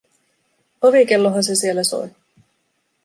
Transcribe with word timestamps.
Ovikellohan 0.81 1.43
se 1.43 1.55
siellä 1.55 1.83
soi. 1.83 2.09